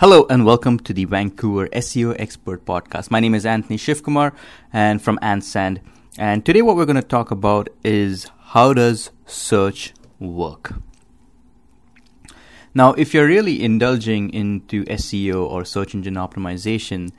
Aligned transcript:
Hello 0.00 0.24
and 0.30 0.46
welcome 0.46 0.78
to 0.78 0.94
the 0.94 1.04
Vancouver 1.04 1.68
SEO 1.74 2.16
Expert 2.18 2.64
Podcast. 2.64 3.10
My 3.10 3.20
name 3.20 3.34
is 3.34 3.44
Anthony 3.44 3.76
Shivkumar 3.76 4.32
and 4.72 5.02
from 5.02 5.18
Ansand. 5.18 5.82
And 6.16 6.42
today 6.42 6.62
what 6.62 6.74
we're 6.74 6.86
going 6.86 6.96
to 6.96 7.02
talk 7.02 7.30
about 7.30 7.68
is 7.84 8.26
how 8.54 8.72
does 8.72 9.10
search 9.26 9.92
work? 10.18 10.72
Now, 12.72 12.94
if 12.94 13.12
you're 13.12 13.26
really 13.26 13.62
indulging 13.62 14.30
into 14.32 14.86
SEO 14.86 15.46
or 15.46 15.66
search 15.66 15.94
engine 15.94 16.14
optimization, 16.14 17.10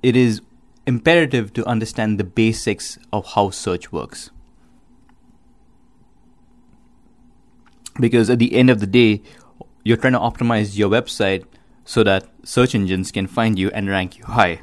it 0.00 0.14
is 0.14 0.40
imperative 0.86 1.52
to 1.54 1.66
understand 1.66 2.20
the 2.20 2.22
basics 2.22 2.96
of 3.12 3.26
how 3.34 3.50
search 3.50 3.90
works. 3.90 4.30
Because 7.98 8.30
at 8.30 8.38
the 8.38 8.54
end 8.54 8.70
of 8.70 8.78
the 8.78 8.86
day, 8.86 9.20
you're 9.82 9.96
trying 9.96 10.12
to 10.12 10.20
optimize 10.20 10.78
your 10.78 10.88
website 10.88 11.44
so 11.84 12.02
that 12.02 12.28
search 12.44 12.74
engines 12.74 13.12
can 13.12 13.26
find 13.26 13.58
you 13.58 13.70
and 13.70 13.88
rank 13.88 14.18
you 14.18 14.24
high. 14.24 14.60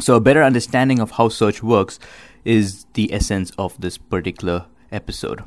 So, 0.00 0.16
a 0.16 0.20
better 0.20 0.42
understanding 0.42 1.00
of 1.00 1.12
how 1.12 1.28
search 1.28 1.62
works 1.62 1.98
is 2.44 2.86
the 2.94 3.12
essence 3.12 3.52
of 3.58 3.80
this 3.80 3.98
particular 3.98 4.66
episode. 4.90 5.44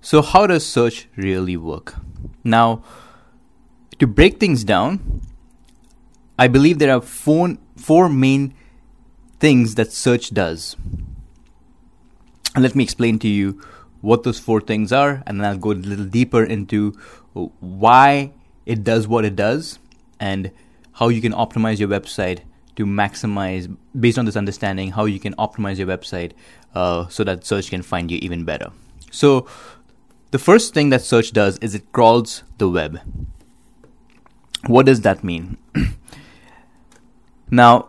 So, 0.00 0.20
how 0.20 0.46
does 0.46 0.66
search 0.66 1.08
really 1.16 1.56
work? 1.56 1.94
Now, 2.42 2.82
to 3.98 4.06
break 4.06 4.40
things 4.40 4.64
down, 4.64 5.22
I 6.38 6.48
believe 6.48 6.78
there 6.78 6.94
are 6.94 7.00
four, 7.00 7.56
four 7.76 8.08
main 8.08 8.54
things 9.38 9.74
that 9.76 9.92
search 9.92 10.32
does. 10.34 10.76
And 12.54 12.62
let 12.62 12.74
me 12.74 12.82
explain 12.82 13.18
to 13.20 13.28
you 13.28 13.62
what 14.00 14.22
those 14.22 14.38
four 14.38 14.60
things 14.60 14.92
are, 14.92 15.22
and 15.26 15.38
then 15.38 15.46
I'll 15.46 15.58
go 15.58 15.72
a 15.72 15.74
little 15.74 16.06
deeper 16.06 16.42
into 16.42 16.92
why 17.32 18.32
it 18.66 18.84
does 18.84 19.08
what 19.08 19.24
it 19.24 19.36
does 19.36 19.78
and 20.18 20.50
how 20.92 21.08
you 21.08 21.20
can 21.20 21.32
optimize 21.32 21.78
your 21.78 21.88
website 21.88 22.40
to 22.76 22.86
maximize, 22.86 23.74
based 23.98 24.18
on 24.18 24.24
this 24.24 24.36
understanding, 24.36 24.92
how 24.92 25.04
you 25.04 25.20
can 25.20 25.34
optimize 25.34 25.78
your 25.78 25.86
website 25.86 26.32
uh, 26.74 27.06
so 27.08 27.24
that 27.24 27.44
search 27.44 27.70
can 27.70 27.82
find 27.82 28.10
you 28.10 28.18
even 28.22 28.44
better. 28.44 28.70
So, 29.10 29.46
the 30.30 30.38
first 30.38 30.72
thing 30.72 30.90
that 30.90 31.02
search 31.02 31.32
does 31.32 31.58
is 31.58 31.74
it 31.74 31.92
crawls 31.92 32.44
the 32.58 32.68
web. 32.68 33.00
What 34.66 34.86
does 34.86 35.00
that 35.00 35.24
mean? 35.24 35.56
now, 37.50 37.88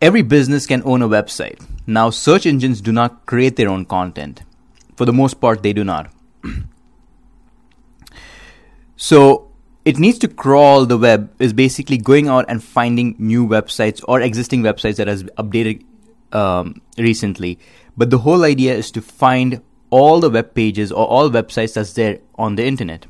every 0.00 0.22
business 0.22 0.66
can 0.66 0.82
own 0.84 1.02
a 1.02 1.08
website. 1.08 1.64
Now, 1.86 2.10
search 2.10 2.46
engines 2.46 2.80
do 2.80 2.92
not 2.92 3.26
create 3.26 3.56
their 3.56 3.68
own 3.68 3.84
content. 3.84 4.42
For 4.96 5.04
the 5.04 5.12
most 5.12 5.40
part, 5.40 5.62
they 5.62 5.72
do 5.72 5.84
not. 5.84 6.10
so, 8.96 9.50
it 9.84 9.98
needs 9.98 10.18
to 10.18 10.28
crawl 10.28 10.86
the 10.86 10.96
web 10.96 11.30
is 11.38 11.52
basically 11.52 11.98
going 11.98 12.28
out 12.28 12.46
and 12.48 12.64
finding 12.64 13.14
new 13.18 13.46
websites 13.46 14.02
or 14.08 14.20
existing 14.20 14.62
websites 14.62 14.96
that 14.96 15.08
has 15.08 15.24
updated 15.24 15.84
um, 16.32 16.80
recently. 16.96 17.58
But 17.96 18.10
the 18.10 18.18
whole 18.18 18.44
idea 18.44 18.74
is 18.74 18.90
to 18.92 19.02
find 19.02 19.62
all 19.90 20.20
the 20.20 20.30
web 20.30 20.54
pages 20.54 20.90
or 20.90 21.06
all 21.06 21.30
websites 21.30 21.74
that's 21.74 21.92
there 21.92 22.18
on 22.36 22.56
the 22.56 22.64
internet. 22.64 23.06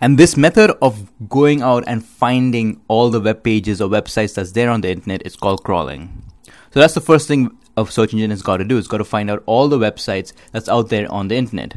And 0.00 0.18
this 0.18 0.36
method 0.36 0.76
of 0.82 1.10
going 1.28 1.62
out 1.62 1.84
and 1.86 2.04
finding 2.04 2.82
all 2.88 3.10
the 3.10 3.20
web 3.20 3.42
pages 3.42 3.80
or 3.80 3.88
websites 3.88 4.34
that's 4.34 4.52
there 4.52 4.68
on 4.68 4.80
the 4.80 4.90
internet 4.90 5.24
is 5.24 5.36
called 5.36 5.62
crawling. 5.62 6.24
So 6.72 6.80
that's 6.80 6.94
the 6.94 7.00
first 7.00 7.28
thing 7.28 7.56
a 7.76 7.86
search 7.86 8.12
engine 8.12 8.30
has 8.30 8.42
got 8.42 8.58
to 8.58 8.64
do. 8.64 8.76
It's 8.76 8.88
got 8.88 8.98
to 8.98 9.04
find 9.04 9.30
out 9.30 9.42
all 9.46 9.68
the 9.68 9.78
websites 9.78 10.32
that's 10.52 10.68
out 10.68 10.88
there 10.88 11.10
on 11.10 11.28
the 11.28 11.36
internet. 11.36 11.76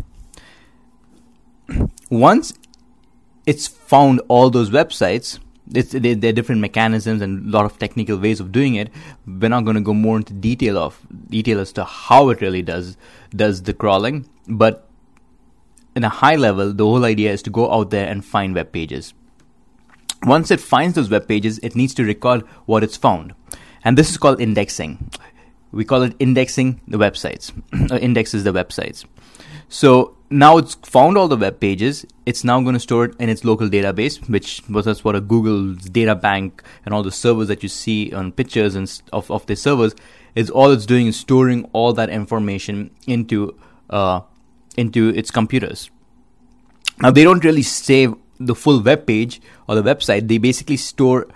Once 2.10 2.54
it's 3.48 3.66
found 3.66 4.22
all 4.28 4.50
those 4.52 4.70
websites. 4.70 5.40
It's, 5.74 5.92
there 5.92 6.12
are 6.12 6.34
different 6.34 6.62
mechanisms 6.62 7.22
and 7.22 7.48
a 7.48 7.50
lot 7.50 7.66
of 7.66 7.80
technical 7.80 8.18
ways 8.18 8.40
of 8.40 8.52
doing 8.52 8.76
it. 8.76 8.90
We're 9.26 9.50
not 9.50 9.64
going 9.64 9.76
to 9.76 9.82
go 9.82 9.94
more 9.94 10.18
into 10.18 10.34
detail 10.34 10.78
of 10.78 11.00
detail 11.30 11.60
as 11.60 11.72
to 11.74 11.84
how 11.84 12.30
it 12.30 12.42
really 12.42 12.62
does 12.62 12.98
does 13.36 13.64
the 13.64 13.74
crawling, 13.74 14.30
but 14.48 14.88
in 15.96 16.04
a 16.04 16.10
high 16.10 16.36
level, 16.36 16.74
the 16.74 16.86
whole 16.86 17.06
idea 17.06 17.32
is 17.32 17.42
to 17.44 17.50
go 17.50 17.72
out 17.72 17.90
there 17.90 18.08
and 18.08 18.24
find 18.24 18.54
web 18.54 18.72
pages. 18.72 19.14
Once 20.24 20.52
it 20.52 20.62
finds 20.62 20.96
those 20.96 21.10
web 21.10 21.28
pages, 21.28 21.58
it 21.60 21.76
needs 21.76 21.94
to 21.96 22.04
record 22.04 22.42
what 22.66 22.84
it's 22.84 22.98
found, 22.98 23.34
and 23.84 23.98
this 23.98 24.10
is 24.10 24.18
called 24.18 24.42
indexing. 24.42 25.10
We 25.72 25.86
call 25.86 26.04
it 26.04 26.16
indexing 26.20 26.82
the 26.88 26.98
websites, 26.98 27.52
indexes 28.02 28.44
the 28.44 28.54
websites. 28.54 29.06
So 29.70 30.17
now 30.30 30.58
it's 30.58 30.76
found 30.76 31.18
all 31.18 31.28
the 31.28 31.38
web 31.38 31.60
pages. 31.60 32.06
It's 32.26 32.44
now 32.44 32.62
going 32.62 32.74
to 32.74 32.80
store 32.80 33.06
it 33.06 33.16
in 33.20 33.30
its 33.30 33.46
local 33.46 33.70
database, 33.70 34.30
which 34.30 34.62
was 34.70 34.86
that's 34.86 35.04
what 35.04 35.16
a 35.16 35.22
Google's 35.22 35.78
data 35.90 36.16
bank 36.16 36.64
and 36.86 36.94
all 36.94 37.04
the 37.04 37.12
servers 37.12 37.48
that 37.48 37.64
you 37.64 37.70
see 37.70 38.14
on 38.14 38.32
pictures 38.32 38.76
and 38.76 39.02
of 39.14 39.32
of 39.32 39.46
the 39.46 39.56
servers 39.56 39.96
is 40.36 40.50
all 40.50 40.72
it's 40.72 40.86
doing 40.86 41.08
is 41.08 41.20
storing 41.20 41.64
all 41.74 41.94
that 41.94 42.10
information 42.10 42.92
into 43.08 43.58
uh, 43.90 44.22
into 44.76 45.10
its 45.10 45.32
computers. 45.32 45.90
Now 47.02 47.12
they 47.12 47.24
don't 47.24 47.44
really 47.44 47.64
save 47.64 48.16
the 48.40 48.56
full 48.56 48.82
web 48.82 49.08
page 49.08 49.42
or 49.68 49.76
the 49.76 49.84
website. 49.84 50.28
They 50.28 50.38
basically 50.38 50.78
store 50.78 51.28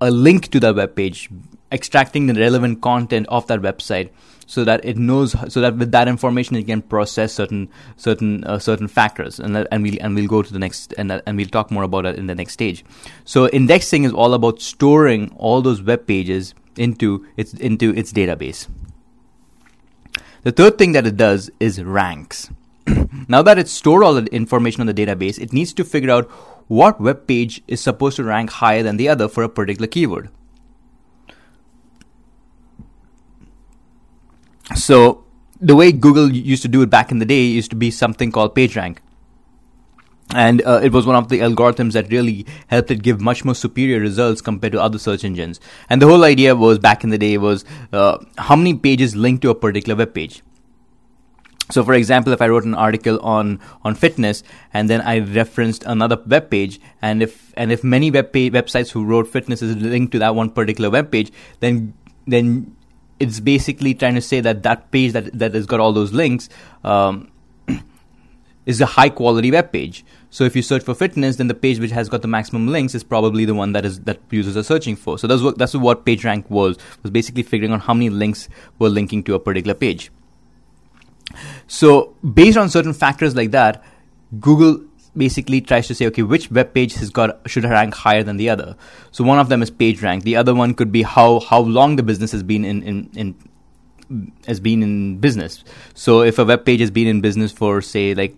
a 0.00 0.10
link 0.10 0.48
to 0.48 0.58
the 0.58 0.72
web 0.72 0.96
page, 0.96 1.28
extracting 1.70 2.26
the 2.26 2.34
relevant 2.34 2.80
content 2.80 3.26
of 3.28 3.46
that 3.48 3.60
website 3.60 4.10
so 4.50 4.64
that 4.64 4.84
it 4.84 4.98
knows 4.98 5.36
so 5.52 5.60
that 5.60 5.76
with 5.76 5.92
that 5.92 6.08
information 6.08 6.56
it 6.56 6.64
can 6.66 6.82
process 6.82 7.32
certain 7.32 7.68
certain 7.96 8.42
uh, 8.42 8.58
certain 8.58 8.88
factors. 8.88 9.38
And 9.38 9.56
and 9.70 9.82
we'll 9.84 9.96
and 10.00 10.16
we'll 10.16 10.26
go 10.26 10.42
to 10.42 10.52
the 10.52 10.58
next 10.58 10.92
and 10.98 11.12
and 11.24 11.36
we'll 11.36 11.54
talk 11.56 11.70
more 11.70 11.84
about 11.84 12.04
it 12.04 12.16
in 12.16 12.26
the 12.26 12.34
next 12.34 12.54
stage. 12.54 12.84
So 13.24 13.48
indexing 13.48 14.02
is 14.02 14.12
all 14.12 14.34
about 14.34 14.60
storing 14.60 15.32
all 15.36 15.62
those 15.62 15.82
web 15.82 16.04
pages 16.04 16.54
into 16.76 17.24
its 17.36 17.54
into 17.54 17.94
its 17.94 18.12
database. 18.12 18.66
The 20.42 20.50
third 20.50 20.78
thing 20.78 20.92
that 20.92 21.06
it 21.06 21.16
does 21.16 21.50
is 21.60 21.80
ranks. 21.82 22.50
Now 23.28 23.42
that 23.42 23.56
it's 23.56 23.70
stored 23.70 24.02
all 24.02 24.14
the 24.14 24.26
information 24.34 24.80
on 24.80 24.88
the 24.88 24.94
database 24.94 25.38
it 25.38 25.52
needs 25.52 25.72
to 25.74 25.84
figure 25.84 26.10
out 26.10 26.28
what 26.66 27.00
web 27.00 27.28
page 27.28 27.62
is 27.68 27.80
supposed 27.80 28.16
to 28.16 28.24
rank 28.24 28.50
higher 28.50 28.82
than 28.82 28.96
the 28.96 29.08
other 29.08 29.28
for 29.28 29.44
a 29.44 29.48
particular 29.48 29.86
keyword 29.86 30.28
So 34.74 35.24
the 35.60 35.76
way 35.76 35.92
Google 35.92 36.30
used 36.30 36.62
to 36.62 36.68
do 36.68 36.82
it 36.82 36.90
back 36.90 37.10
in 37.10 37.18
the 37.18 37.26
day 37.26 37.44
used 37.44 37.70
to 37.70 37.76
be 37.76 37.90
something 37.90 38.32
called 38.32 38.54
PageRank. 38.54 38.98
And 40.32 40.62
uh, 40.62 40.80
it 40.82 40.92
was 40.92 41.06
one 41.06 41.16
of 41.16 41.28
the 41.28 41.40
algorithms 41.40 41.92
that 41.94 42.08
really 42.10 42.46
helped 42.68 42.90
it 42.92 43.02
give 43.02 43.20
much 43.20 43.44
more 43.44 43.54
superior 43.54 43.98
results 43.98 44.40
compared 44.40 44.72
to 44.72 44.80
other 44.80 44.98
search 44.98 45.24
engines. 45.24 45.58
And 45.88 46.00
the 46.00 46.06
whole 46.06 46.22
idea 46.22 46.54
was 46.54 46.78
back 46.78 47.02
in 47.02 47.10
the 47.10 47.18
day 47.18 47.36
was 47.36 47.64
uh, 47.92 48.18
how 48.38 48.54
many 48.54 48.74
pages 48.74 49.16
link 49.16 49.42
to 49.42 49.50
a 49.50 49.54
particular 49.56 49.96
web 49.96 50.14
page. 50.14 50.42
So, 51.70 51.84
for 51.84 51.94
example, 51.94 52.32
if 52.32 52.40
I 52.42 52.48
wrote 52.48 52.64
an 52.64 52.74
article 52.74 53.20
on 53.20 53.60
on 53.84 53.94
fitness 53.94 54.42
and 54.72 54.90
then 54.90 55.00
I 55.00 55.20
referenced 55.20 55.84
another 55.84 56.18
web 56.26 56.50
page, 56.50 56.80
and 57.00 57.22
if 57.22 57.52
and 57.56 57.70
if 57.70 57.84
many 57.84 58.10
web 58.10 58.32
page, 58.32 58.52
websites 58.52 58.90
who 58.90 59.04
wrote 59.04 59.28
fitness 59.28 59.62
is 59.62 59.76
linked 59.76 60.12
to 60.12 60.18
that 60.18 60.34
one 60.34 60.50
particular 60.50 60.90
web 60.90 61.12
page, 61.12 61.32
then 61.60 61.94
then 62.26 62.76
it's 63.20 63.38
basically 63.38 63.94
trying 63.94 64.14
to 64.14 64.20
say 64.20 64.40
that 64.40 64.62
that 64.64 64.90
page 64.90 65.12
that 65.12 65.38
that 65.38 65.54
has 65.54 65.66
got 65.66 65.78
all 65.78 65.92
those 65.92 66.12
links 66.12 66.48
um, 66.82 67.30
is 68.66 68.80
a 68.80 68.86
high 68.86 69.10
quality 69.10 69.50
web 69.50 69.72
page. 69.72 70.04
So 70.30 70.44
if 70.44 70.56
you 70.56 70.62
search 70.62 70.82
for 70.82 70.94
fitness, 70.94 71.36
then 71.36 71.48
the 71.48 71.54
page 71.54 71.78
which 71.80 71.90
has 71.90 72.08
got 72.08 72.22
the 72.22 72.28
maximum 72.28 72.68
links 72.68 72.94
is 72.94 73.04
probably 73.04 73.44
the 73.44 73.54
one 73.54 73.72
that 73.72 73.84
is 73.84 74.00
that 74.00 74.20
users 74.30 74.56
are 74.56 74.62
searching 74.62 74.96
for. 74.96 75.18
So 75.18 75.26
that's 75.26 75.42
what 75.42 75.58
that's 75.58 75.74
what 75.74 76.06
PageRank 76.06 76.48
was 76.48 76.78
was 77.02 77.10
basically 77.10 77.42
figuring 77.42 77.72
out 77.72 77.82
how 77.82 77.94
many 77.94 78.10
links 78.10 78.48
were 78.78 78.88
linking 78.88 79.22
to 79.24 79.34
a 79.34 79.38
particular 79.38 79.74
page. 79.74 80.10
So 81.66 82.16
based 82.34 82.56
on 82.56 82.68
certain 82.70 82.92
factors 82.92 83.36
like 83.36 83.50
that, 83.52 83.84
Google 84.40 84.84
basically 85.16 85.60
tries 85.60 85.86
to 85.88 85.94
say, 85.94 86.06
okay, 86.06 86.22
which 86.22 86.50
web 86.50 86.72
page 86.72 86.94
has 86.94 87.10
got 87.10 87.40
should 87.46 87.64
rank 87.64 87.94
higher 87.94 88.22
than 88.22 88.36
the 88.36 88.48
other. 88.48 88.76
So 89.10 89.24
one 89.24 89.38
of 89.38 89.48
them 89.48 89.62
is 89.62 89.70
page 89.70 90.02
rank. 90.02 90.24
The 90.24 90.36
other 90.36 90.54
one 90.54 90.74
could 90.74 90.92
be 90.92 91.02
how 91.02 91.40
how 91.40 91.60
long 91.60 91.96
the 91.96 92.02
business 92.02 92.32
has 92.32 92.42
been 92.42 92.64
in 92.64 92.82
in, 92.82 93.10
in 93.14 93.34
has 94.46 94.60
been 94.60 94.82
in 94.82 95.18
business. 95.18 95.64
So 95.94 96.22
if 96.22 96.38
a 96.38 96.44
web 96.44 96.64
page 96.64 96.80
has 96.80 96.90
been 96.90 97.06
in 97.06 97.20
business 97.20 97.52
for 97.52 97.80
say 97.80 98.14
like 98.14 98.36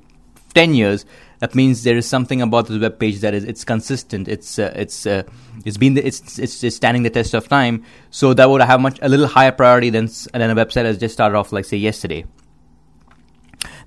ten 0.55 0.75
years, 0.75 1.05
that 1.41 1.55
means 1.55 1.83
there 1.83 1.97
is 1.97 2.09
something 2.09 2.41
about 2.41 2.69
this 2.69 2.79
web 2.81 2.99
page 2.99 3.21
that 3.21 3.35
is 3.35 3.45
it's 3.45 3.65
consistent. 3.65 4.29
It's 4.29 4.59
uh, 4.59 4.73
it's 4.77 5.07
uh, 5.07 5.25
it's 5.65 5.77
been 5.77 5.95
the, 5.95 6.07
it's, 6.07 6.39
it's 6.39 6.63
it's 6.63 6.77
standing 6.77 7.03
the 7.03 7.11
test 7.11 7.35
of 7.35 7.49
time. 7.49 7.85
So 8.11 8.33
that 8.35 8.49
would 8.49 8.63
have 8.63 8.81
much 8.81 8.99
a 9.03 9.09
little 9.09 9.27
higher 9.27 9.53
priority 9.53 9.91
than 9.91 10.09
than 10.33 10.51
a 10.51 10.55
website 10.55 10.85
has 10.85 10.99
just 10.99 11.15
started 11.15 11.37
off 11.37 11.53
like 11.53 11.65
say 11.65 11.77
yesterday. 11.77 12.25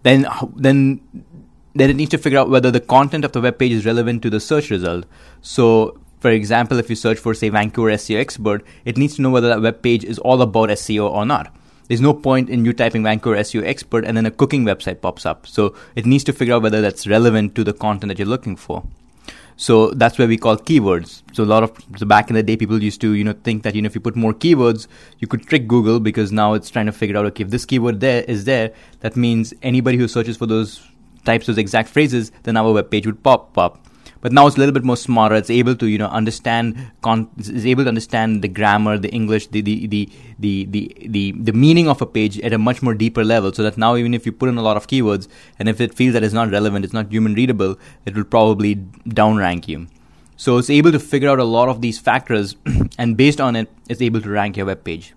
Then 0.04 0.28
then 0.56 1.02
then 1.75 1.89
it 1.89 1.95
needs 1.95 2.12
to 2.12 2.18
figure 2.18 2.39
out 2.39 2.50
whether 2.50 2.72
the 2.72 2.80
content 2.80 3.25
of 3.25 3.33
the 3.33 3.42
web 3.42 3.60
page 3.60 3.74
is 3.74 3.86
relevant 3.86 4.22
to 4.24 4.30
the 4.30 4.39
search 4.39 4.69
result. 4.72 5.06
So, 5.42 6.00
for 6.22 6.31
example, 6.31 6.80
if 6.80 6.89
you 6.89 6.95
search 6.95 7.19
for, 7.19 7.33
say, 7.33 7.50
Vancouver 7.50 7.92
SEO 7.92 8.19
expert, 8.19 8.66
it 8.86 8.98
needs 8.98 9.16
to 9.18 9.22
know 9.22 9.30
whether 9.30 9.50
that 9.50 9.62
web 9.62 9.81
page 9.81 10.04
is 10.04 10.18
all 10.19 10.42
about 10.42 10.69
SEO 10.69 11.10
or 11.10 11.25
not. 11.25 11.54
There's 11.88 12.01
no 12.01 12.13
point 12.13 12.50
in 12.50 12.66
you 12.66 12.74
typing 12.74 13.04
Vancouver 13.04 13.36
SEO 13.36 13.63
expert 13.63 14.06
and 14.06 14.18
then 14.18 14.25
a 14.25 14.31
cooking 14.31 14.63
website 14.63 15.01
pops 15.01 15.25
up. 15.25 15.45
So, 15.45 15.75
it 15.95 16.06
needs 16.06 16.24
to 16.24 16.33
figure 16.33 16.56
out 16.56 16.63
whether 16.63 16.81
that's 16.81 17.06
relevant 17.06 17.56
to 17.56 17.63
the 17.63 17.74
content 17.74 18.10
that 18.10 18.18
you're 18.18 18.27
looking 18.27 18.56
for. 18.56 18.83
So 19.57 19.92
that's 19.92 20.18
where 20.18 20.27
we 20.27 20.38
call 20.38 20.57
keywords. 20.57 21.22
So 21.33 21.44
a 21.44 21.45
lot 21.45 21.63
of 21.63 21.72
so 21.95 22.06
back 22.06 22.30
in 22.30 22.36
the 22.36 22.44
day, 22.44 22.57
people 22.57 22.81
used 22.83 23.00
to 23.01 23.13
you 23.13 23.24
know 23.24 23.31
think 23.31 23.63
that 23.63 23.74
you 23.74 23.81
know 23.81 23.86
if 23.86 23.95
you 23.95 24.01
put 24.01 24.16
more 24.16 24.33
keywords, 24.33 24.88
you 25.19 25.27
could 25.27 25.48
trick 25.48 25.68
Google 25.68 26.01
because 26.01 26.31
now 26.31 26.54
it's 26.54 26.69
trying 26.69 26.88
to 26.88 26.92
figure 26.92 27.16
out 27.16 27.25
okay 27.27 27.44
if 27.45 27.51
this 27.51 27.66
keyword 27.66 28.01
there 28.01 28.24
is 28.24 28.44
there, 28.44 28.74
that 29.00 29.16
means 29.16 29.54
anybody 29.62 29.98
who 29.98 30.10
searches 30.10 30.36
for 30.36 30.45
those 30.45 30.86
types 31.25 31.48
those 31.48 31.57
exact 31.57 31.89
phrases, 31.89 32.31
then 32.44 32.57
our 32.57 32.72
web 32.72 32.89
page 32.89 33.06
would 33.06 33.22
pop 33.24 33.57
up 33.57 33.86
but 34.25 34.33
now 34.33 34.48
it's 34.48 34.56
a 34.56 34.60
little 34.60 34.74
bit 34.74 34.83
more 34.83 34.98
smarter. 34.98 35.36
It's 35.36 35.51
able 35.51 35.75
to 35.75 35.86
you 35.86 36.00
know 36.00 36.07
understand 36.07 36.92
con- 37.04 37.30
is 37.38 37.63
able 37.63 37.83
to 37.83 37.89
understand 37.89 38.42
the 38.42 38.48
grammar, 38.48 38.98
the 38.98 39.10
English, 39.10 39.45
the 39.50 39.62
the, 39.62 39.86
the 39.86 40.10
the 40.39 40.66
the 40.66 41.31
the 41.31 41.54
meaning 41.54 41.88
of 41.88 42.01
a 42.01 42.07
page 42.07 42.39
at 42.39 42.51
a 42.51 42.57
much 42.57 42.81
more 42.81 42.95
deeper 42.95 43.24
level. 43.24 43.54
So 43.54 43.62
that 43.62 43.77
now 43.77 43.95
even 43.95 44.16
if 44.16 44.25
you 44.25 44.31
put 44.31 44.50
in 44.50 44.57
a 44.57 44.63
lot 44.63 44.77
of 44.77 44.88
keywords 44.88 45.27
and 45.60 45.69
if 45.69 45.80
it 45.80 45.94
feels 45.94 46.13
that 46.13 46.24
it's 46.24 46.33
not 46.33 46.50
relevant, 46.50 46.86
it's 46.86 46.94
not 46.94 47.12
human 47.12 47.36
readable, 47.36 47.77
it 48.07 48.16
will 48.16 48.24
probably 48.24 48.77
downrank 49.22 49.68
you. 49.68 49.86
So 50.38 50.57
it's 50.57 50.72
able 50.72 50.92
to 50.92 51.00
figure 51.00 51.30
out 51.30 51.38
a 51.38 51.44
lot 51.44 51.69
of 51.69 51.81
these 51.81 52.00
factors, 52.00 52.56
and 52.98 53.16
based 53.16 53.39
on 53.39 53.56
it, 53.56 53.69
it's 53.88 54.01
able 54.01 54.22
to 54.22 54.30
rank 54.31 54.57
your 54.57 54.66
web 54.66 54.83
page. 54.83 55.13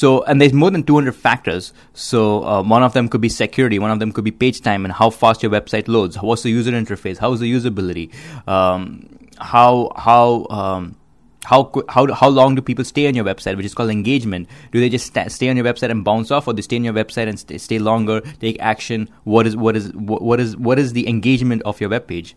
So, 0.00 0.22
and 0.24 0.40
there's 0.40 0.54
more 0.54 0.70
than 0.70 0.82
200 0.82 1.14
factors. 1.14 1.74
So, 1.92 2.42
uh, 2.42 2.62
one 2.62 2.82
of 2.82 2.94
them 2.94 3.06
could 3.06 3.20
be 3.20 3.28
security, 3.28 3.78
one 3.78 3.90
of 3.90 3.98
them 3.98 4.12
could 4.12 4.24
be 4.24 4.30
page 4.30 4.62
time 4.62 4.86
and 4.86 4.94
how 4.94 5.10
fast 5.10 5.42
your 5.42 5.52
website 5.52 5.88
loads. 5.88 6.16
What's 6.16 6.42
the 6.42 6.48
user 6.48 6.70
interface? 6.72 7.18
How's 7.18 7.40
the 7.40 7.52
usability? 7.52 8.10
Um, 8.48 9.10
how 9.36 9.92
how 9.96 10.46
um, 10.48 10.96
how 11.44 11.70
how 11.90 12.10
how 12.14 12.28
long 12.30 12.54
do 12.54 12.62
people 12.62 12.82
stay 12.82 13.06
on 13.08 13.14
your 13.14 13.26
website, 13.26 13.58
which 13.58 13.66
is 13.66 13.74
called 13.74 13.90
engagement? 13.90 14.48
Do 14.72 14.80
they 14.80 14.88
just 14.88 15.12
st- 15.12 15.30
stay 15.30 15.50
on 15.50 15.58
your 15.58 15.66
website 15.66 15.90
and 15.90 16.02
bounce 16.02 16.30
off, 16.30 16.48
or 16.48 16.54
do 16.54 16.56
they 16.56 16.62
stay 16.62 16.76
on 16.76 16.84
your 16.84 16.94
website 16.94 17.28
and 17.28 17.38
st- 17.38 17.60
stay 17.60 17.78
longer, 17.78 18.22
take 18.40 18.56
action? 18.58 19.10
What 19.24 19.46
is 19.46 19.54
what 19.54 19.76
is 19.76 19.92
what 19.92 20.40
is 20.40 20.56
what 20.56 20.78
is 20.78 20.94
the 20.94 21.08
engagement 21.10 21.60
of 21.66 21.78
your 21.78 21.90
web 21.90 22.06
page? 22.06 22.34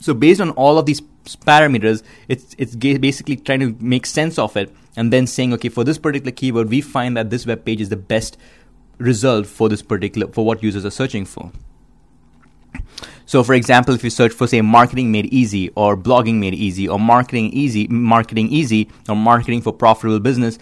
So 0.00 0.14
based 0.14 0.40
on 0.40 0.50
all 0.50 0.78
of 0.78 0.86
these 0.86 1.00
parameters, 1.00 2.02
it's 2.28 2.54
it's 2.58 2.74
basically 2.74 3.36
trying 3.36 3.60
to 3.60 3.76
make 3.80 4.06
sense 4.06 4.38
of 4.38 4.56
it 4.56 4.74
and 4.96 5.12
then 5.12 5.26
saying, 5.26 5.52
okay, 5.54 5.68
for 5.68 5.84
this 5.84 5.98
particular 5.98 6.32
keyword, 6.32 6.68
we 6.68 6.80
find 6.80 7.16
that 7.16 7.30
this 7.30 7.46
web 7.46 7.64
page 7.64 7.80
is 7.80 7.88
the 7.88 7.96
best 7.96 8.36
result 8.98 9.46
for 9.46 9.68
this 9.68 9.82
particular 9.82 10.26
for 10.28 10.44
what 10.44 10.62
users 10.62 10.84
are 10.84 10.90
searching 10.90 11.24
for. 11.24 11.52
So, 13.26 13.44
for 13.44 13.54
example, 13.54 13.94
if 13.94 14.02
you 14.02 14.10
search 14.10 14.32
for 14.32 14.46
say 14.46 14.60
marketing 14.60 15.12
made 15.12 15.26
easy 15.26 15.68
or 15.76 15.96
blogging 15.96 16.40
made 16.40 16.54
easy 16.54 16.88
or 16.88 16.98
marketing 16.98 17.52
easy, 17.52 17.86
marketing 17.86 18.48
easy 18.48 18.88
or 19.08 19.14
marketing 19.14 19.62
for 19.62 19.72
profitable 19.72 20.18
business, 20.18 20.58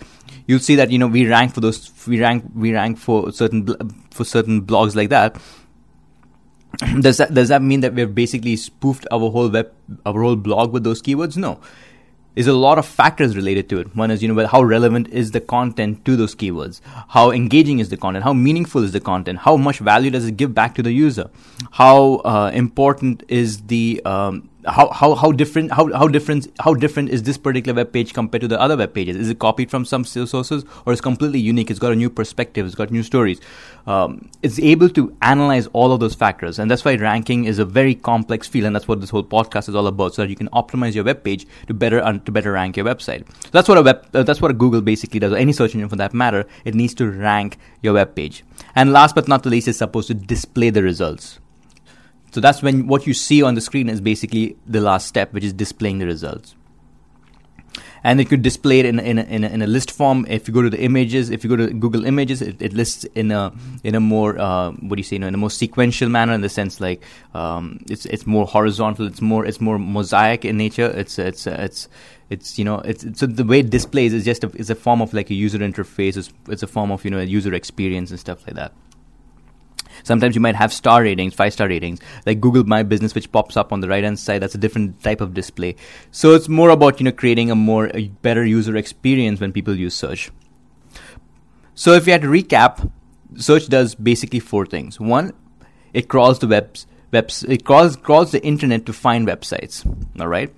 you'll 0.46 0.58
see 0.58 0.75
that 0.75 0.91
you 0.91 0.99
know 0.99 1.06
we 1.06 1.26
rank 1.26 1.55
for 1.55 1.61
those 1.61 1.91
we 2.06 2.20
rank 2.20 2.44
we 2.55 2.75
rank 2.75 2.99
for 2.99 3.32
certain 3.32 3.67
for 4.11 4.25
certain 4.25 4.61
blogs 4.62 4.94
like 4.94 5.08
that 5.08 5.41
does 7.00 7.16
that 7.19 7.34
does 7.34 7.48
that 7.48 7.62
mean 7.62 7.80
that 7.80 7.94
we've 7.94 8.14
basically 8.14 8.56
spoofed 8.56 9.06
our 9.10 9.30
whole 9.30 9.48
web 9.48 9.72
our 10.06 10.22
whole 10.22 10.36
blog 10.36 10.72
with 10.72 10.84
those 10.84 11.02
keywords? 11.02 11.36
No. 11.36 11.60
There's 12.34 12.46
a 12.46 12.52
lot 12.52 12.78
of 12.78 12.86
factors 12.86 13.34
related 13.34 13.69
to 13.70 13.80
it. 13.80 13.96
One 13.96 14.12
is, 14.12 14.22
you 14.22 14.32
know, 14.32 14.46
how 14.46 14.62
relevant 14.62 15.08
is 15.08 15.32
the 15.32 15.40
content 15.40 16.04
to 16.04 16.14
those 16.14 16.36
keywords? 16.36 16.80
How 17.08 17.32
engaging 17.32 17.80
is 17.80 17.88
the 17.88 17.96
content? 17.96 18.22
How 18.22 18.32
meaningful 18.32 18.84
is 18.84 18.92
the 18.92 19.00
content? 19.00 19.40
How 19.40 19.56
much 19.56 19.80
value 19.80 20.08
does 20.12 20.25
it 20.25 20.36
give 20.36 20.54
back 20.54 20.76
to 20.76 20.82
the 20.84 20.92
user? 20.92 21.30
How 21.72 22.16
uh, 22.25 22.52
important 22.54 23.24
is 23.26 23.62
the 23.62 24.00
um, 24.04 24.48
how, 24.69 24.91
how, 24.91 25.15
how 25.15 25.32
different 25.32 25.73
how, 25.73 25.93
how 25.93 26.09
different 26.09 26.49
how 26.61 26.75
different 26.75 27.11
is 27.11 27.23
this 27.23 27.38
particular 27.38 27.75
web 27.75 27.93
page 27.93 28.12
compared 28.15 28.43
to 28.43 28.49
the 28.49 28.61
other 28.61 28.76
web 28.76 28.94
pages? 28.94 29.17
Is 29.17 29.29
it 29.29 29.38
copied 29.38 29.70
from 29.70 29.85
some 29.85 30.05
sources 30.05 30.65
or 30.87 30.93
is 30.93 31.00
completely 31.00 31.41
unique? 31.41 31.70
It's 31.70 31.79
got 31.79 31.93
a 31.93 31.97
new 31.97 32.11
perspective. 32.11 32.67
It's 32.67 32.75
got 32.75 32.91
new 32.91 33.03
stories. 33.03 33.41
Um, 33.87 34.31
it's 34.43 34.59
able 34.59 34.88
to 34.91 35.17
analyze 35.23 35.67
all 35.69 35.93
of 35.93 36.00
those 36.00 36.15
factors, 36.15 36.59
and 36.59 36.70
that's 36.70 36.85
why 36.85 36.97
ranking 36.97 37.44
is 37.44 37.59
a 37.59 37.65
very 37.65 37.94
complex 37.94 38.47
field, 38.47 38.67
and 38.67 38.75
that's 38.75 38.87
what 38.87 39.00
this 39.00 39.11
whole 39.11 39.25
podcast 39.25 39.69
is 39.69 39.75
all 39.75 39.87
about. 39.87 40.15
So 40.15 40.23
that 40.23 40.29
you 40.29 40.37
can 40.37 40.49
optimize 40.50 40.94
your 40.94 41.05
web 41.05 41.25
page 41.25 41.47
to 41.67 41.75
better 41.75 42.00
uh, 42.03 42.19
to 42.19 42.32
better 42.32 42.53
rank 42.53 42.76
your 42.76 42.87
website. 42.87 43.26
So 43.44 43.50
that's 43.53 43.69
what 43.69 43.79
a 43.79 43.82
web 43.82 44.06
uh, 44.15 44.23
that's 44.23 44.41
what 44.41 44.50
a 44.50 44.55
Google 44.55 44.81
basically 44.82 45.20
does. 45.20 45.32
Or 45.32 45.37
any 45.37 45.53
search 45.53 45.75
engine 45.75 45.88
for 45.88 45.97
that 45.97 46.15
matter, 46.15 46.47
it 46.65 46.75
needs 46.75 46.94
to 46.94 47.11
rank 47.11 47.59
your 47.82 47.94
web 47.94 48.15
page. 48.15 48.44
And 48.75 48.93
last 48.93 49.15
but 49.15 49.29
not 49.29 49.43
the 49.43 49.50
least, 49.50 49.69
is 49.69 49.79
supposed 49.79 50.09
to 50.09 50.15
display 50.15 50.70
the 50.70 50.82
results. 50.82 51.41
So 52.30 52.40
that's 52.40 52.62
when 52.62 52.86
what 52.86 53.06
you 53.06 53.14
see 53.14 53.42
on 53.42 53.54
the 53.54 53.60
screen 53.60 53.88
is 53.88 54.00
basically 54.00 54.56
the 54.66 54.80
last 54.80 55.06
step, 55.06 55.32
which 55.32 55.44
is 55.44 55.52
displaying 55.52 55.98
the 55.98 56.06
results. 56.06 56.54
And 58.04 58.20
it 58.20 58.28
could 58.28 58.42
display 58.42 58.78
it 58.78 58.86
in, 58.86 59.00
in, 59.00 59.19
a, 59.19 59.22
in, 59.22 59.42
a, 59.42 59.48
in 59.48 59.62
a 59.62 59.66
list 59.66 59.90
form. 59.90 60.25
If 60.28 60.46
you 60.46 60.54
go 60.54 60.62
to 60.62 60.70
the 60.70 60.80
images, 60.80 61.30
if 61.30 61.42
you 61.42 61.50
go 61.50 61.56
to 61.56 61.66
Google 61.75 62.04
Images, 62.04 62.40
it, 62.40 62.62
it 62.62 62.72
lists 62.72 63.04
in 63.16 63.32
a 63.32 63.52
in 63.82 63.96
a 63.96 64.00
more 64.00 64.38
uh, 64.38 64.70
what 64.70 64.96
do 64.96 65.00
you 65.00 65.04
say, 65.04 65.16
you 65.16 65.20
know, 65.20 65.26
in 65.26 65.34
a 65.34 65.38
more 65.38 65.50
sequential 65.50 66.08
manner, 66.08 66.32
in 66.32 66.40
the 66.40 66.48
sense 66.48 66.80
like 66.80 67.02
um, 67.34 67.80
it's 67.90 68.06
it's 68.06 68.25
more 68.25 68.46
horizontal, 68.46 69.06
it's 69.06 69.20
more 69.20 69.44
it's 69.44 69.60
more 69.60 69.81
mosaic 69.81 70.44
in 70.44 70.56
nature. 70.56 70.86
It's 70.86 71.19
it's 71.19 71.48
it's 71.48 71.88
it's 72.31 72.56
you 72.56 72.64
know 72.64 72.78
it's, 72.78 73.04
so 73.19 73.26
the 73.26 73.44
way 73.44 73.60
it 73.60 73.70
displays 73.70 74.14
is 74.14 74.24
just 74.24 74.44
a, 74.44 74.50
it's 74.54 74.70
a 74.70 74.76
form 74.76 75.02
of 75.02 75.12
like 75.12 75.31
a 75.31 75.34
user 75.34 75.58
interface. 75.58 76.16
It's, 76.16 76.32
it's 76.48 76.62
a 76.62 76.69
form 76.69 76.92
of 76.92 77.04
you 77.04 77.10
know 77.10 77.19
a 77.19 77.24
user 77.24 77.52
experience 77.52 78.10
and 78.10 78.20
stuff 78.20 78.46
like 78.46 78.54
that. 78.54 78.72
Sometimes 80.02 80.34
you 80.34 80.40
might 80.40 80.56
have 80.56 80.72
star 80.72 81.02
ratings, 81.02 81.34
five 81.34 81.52
star 81.52 81.68
ratings, 81.68 82.00
like 82.26 82.40
Google 82.40 82.64
My 82.64 82.82
Business, 82.82 83.14
which 83.14 83.30
pops 83.32 83.56
up 83.56 83.72
on 83.72 83.80
the 83.80 83.88
right 83.88 84.04
hand 84.04 84.18
side. 84.18 84.42
That's 84.42 84.54
a 84.54 84.58
different 84.58 85.02
type 85.02 85.20
of 85.20 85.34
display. 85.34 85.76
So 86.10 86.34
it's 86.34 86.48
more 86.48 86.70
about 86.70 87.00
you 87.00 87.04
know 87.04 87.12
creating 87.12 87.50
a 87.50 87.54
more 87.54 87.90
a 87.94 88.08
better 88.22 88.44
user 88.44 88.76
experience 88.76 89.40
when 89.40 89.52
people 89.52 89.74
use 89.74 89.94
search. 89.94 90.30
So 91.74 91.92
if 91.92 92.06
you 92.06 92.12
had 92.12 92.22
to 92.22 92.28
recap, 92.28 92.90
search 93.36 93.68
does 93.68 93.94
basically 93.94 94.40
four 94.40 94.66
things. 94.66 94.98
One, 94.98 95.32
it 95.92 96.08
crawls 96.08 96.38
the 96.38 96.48
webs, 96.48 96.86
webs 97.12 97.44
it 97.44 97.64
crawls 97.64 97.96
crawls 97.96 98.32
the 98.32 98.44
internet 98.44 98.86
to 98.86 98.92
find 98.92 99.26
websites. 99.26 99.86
All 100.20 100.28
right. 100.28 100.54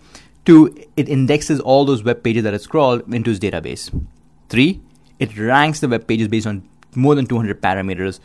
Two, 0.46 0.74
it 0.96 1.08
indexes 1.08 1.60
all 1.60 1.84
those 1.84 2.02
web 2.02 2.22
pages 2.22 2.44
that 2.44 2.54
it's 2.54 2.66
crawled 2.66 3.12
into 3.12 3.30
its 3.30 3.38
database. 3.38 3.90
Three, 4.48 4.80
it 5.18 5.36
ranks 5.36 5.80
the 5.80 5.88
web 5.88 6.06
pages 6.06 6.28
based 6.28 6.46
on 6.46 6.66
more 6.94 7.14
than 7.14 7.26
200 7.26 7.60
parameters 7.60 8.20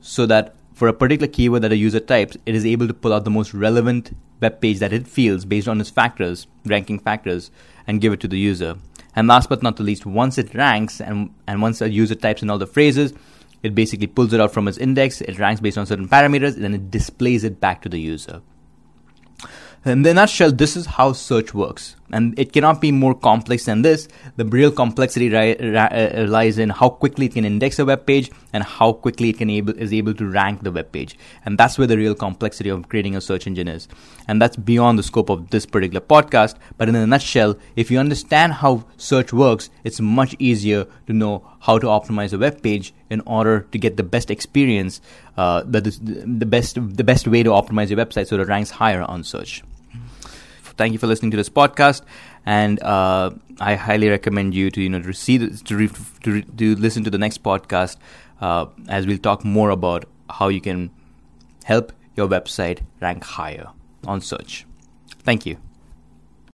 so 0.00 0.26
that 0.26 0.54
for 0.72 0.88
a 0.88 0.92
particular 0.92 1.30
keyword 1.30 1.62
that 1.62 1.72
a 1.72 1.76
user 1.76 2.00
types, 2.00 2.36
it 2.46 2.54
is 2.54 2.64
able 2.64 2.86
to 2.86 2.94
pull 2.94 3.12
out 3.12 3.24
the 3.24 3.30
most 3.30 3.52
relevant 3.52 4.16
web 4.40 4.60
page 4.60 4.78
that 4.78 4.92
it 4.92 5.06
feels 5.06 5.44
based 5.44 5.68
on 5.68 5.80
its 5.80 5.90
factors, 5.90 6.46
ranking 6.64 6.98
factors, 6.98 7.50
and 7.86 8.00
give 8.00 8.12
it 8.12 8.20
to 8.20 8.28
the 8.28 8.38
user. 8.38 8.76
And 9.14 9.28
last 9.28 9.48
but 9.48 9.62
not 9.62 9.76
the 9.76 9.82
least, 9.82 10.06
once 10.06 10.38
it 10.38 10.54
ranks 10.54 11.00
and, 11.00 11.34
and 11.46 11.60
once 11.60 11.80
a 11.80 11.90
user 11.90 12.14
types 12.14 12.42
in 12.42 12.48
all 12.48 12.58
the 12.58 12.66
phrases, 12.66 13.12
it 13.62 13.74
basically 13.74 14.06
pulls 14.06 14.32
it 14.32 14.40
out 14.40 14.52
from 14.52 14.68
its 14.68 14.78
index, 14.78 15.20
it 15.20 15.38
ranks 15.38 15.60
based 15.60 15.76
on 15.76 15.84
certain 15.84 16.08
parameters, 16.08 16.54
and 16.54 16.64
then 16.64 16.74
it 16.74 16.90
displays 16.90 17.44
it 17.44 17.60
back 17.60 17.82
to 17.82 17.88
the 17.88 18.00
user. 18.00 18.40
In 19.82 20.02
the 20.02 20.12
nutshell, 20.12 20.52
this 20.52 20.76
is 20.76 20.84
how 20.84 21.14
search 21.14 21.54
works. 21.54 21.96
And 22.12 22.38
it 22.38 22.52
cannot 22.52 22.82
be 22.82 22.92
more 22.92 23.14
complex 23.14 23.64
than 23.64 23.80
this. 23.80 24.08
The 24.36 24.44
real 24.44 24.70
complexity 24.70 25.30
ri- 25.30 25.56
ri- 25.58 25.76
uh, 25.78 26.26
lies 26.26 26.58
in 26.58 26.68
how 26.68 26.90
quickly 26.90 27.26
it 27.26 27.32
can 27.32 27.46
index 27.46 27.78
a 27.78 27.86
web 27.86 28.04
page 28.04 28.30
and 28.52 28.62
how 28.62 28.92
quickly 28.92 29.30
it 29.30 29.38
can 29.38 29.48
able, 29.48 29.72
is 29.78 29.90
able 29.94 30.12
to 30.14 30.28
rank 30.28 30.64
the 30.64 30.70
web 30.70 30.92
page. 30.92 31.16
And 31.46 31.56
that's 31.56 31.78
where 31.78 31.86
the 31.86 31.96
real 31.96 32.14
complexity 32.14 32.68
of 32.68 32.90
creating 32.90 33.16
a 33.16 33.22
search 33.22 33.46
engine 33.46 33.68
is. 33.68 33.88
And 34.28 34.42
that's 34.42 34.56
beyond 34.56 34.98
the 34.98 35.02
scope 35.02 35.30
of 35.30 35.48
this 35.48 35.64
particular 35.64 36.02
podcast. 36.02 36.56
But 36.76 36.90
in 36.90 36.94
a 36.94 37.06
nutshell, 37.06 37.56
if 37.74 37.90
you 37.90 37.98
understand 37.98 38.54
how 38.54 38.84
search 38.98 39.32
works, 39.32 39.70
it's 39.82 39.98
much 40.00 40.36
easier 40.38 40.88
to 41.06 41.14
know 41.14 41.48
how 41.60 41.78
to 41.78 41.86
optimize 41.86 42.34
a 42.34 42.38
web 42.38 42.62
page 42.62 42.92
in 43.08 43.22
order 43.22 43.60
to 43.72 43.78
get 43.78 43.96
the 43.96 44.02
best 44.02 44.30
experience, 44.30 45.00
uh, 45.38 45.62
the, 45.62 45.80
the 45.80 46.44
best 46.44 46.74
the 46.74 47.04
best 47.04 47.26
way 47.26 47.42
to 47.42 47.50
optimize 47.50 47.88
your 47.88 47.98
website 47.98 48.26
so 48.26 48.38
it 48.38 48.46
ranks 48.46 48.70
higher 48.70 49.02
on 49.02 49.24
search. 49.24 49.62
Thank 50.80 50.94
you 50.94 50.98
for 50.98 51.06
listening 51.06 51.30
to 51.32 51.36
this 51.36 51.50
podcast, 51.50 52.00
and 52.46 52.82
uh, 52.82 53.32
I 53.60 53.74
highly 53.74 54.08
recommend 54.08 54.54
you 54.54 54.70
to 54.70 54.80
you 54.80 54.88
know 54.88 55.02
to 55.02 55.12
see 55.12 55.36
to, 55.38 55.76
re, 55.76 55.90
to, 56.22 56.40
to 56.40 56.74
listen 56.76 57.04
to 57.04 57.10
the 57.10 57.18
next 57.18 57.42
podcast 57.42 57.98
uh, 58.40 58.64
as 58.88 59.06
we'll 59.06 59.18
talk 59.18 59.44
more 59.44 59.68
about 59.68 60.06
how 60.30 60.48
you 60.48 60.62
can 60.62 60.90
help 61.64 61.92
your 62.16 62.28
website 62.28 62.80
rank 63.02 63.24
higher 63.24 63.68
on 64.06 64.22
search. 64.22 64.64
Thank 65.22 65.44
you. 65.44 65.58